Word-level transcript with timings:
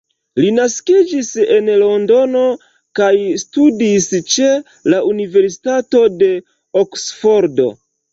Li 0.43 0.47
naskiĝis 0.59 1.27
en 1.55 1.67
Londono 1.81 2.41
kaj 2.99 3.09
studis 3.41 4.07
ĉe 4.37 4.47
la 4.95 5.03
Universitato 5.11 6.03
de 6.23 6.31
Oksfordo. 6.83 7.69